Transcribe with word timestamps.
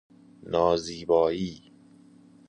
نازیبائی 0.43 1.71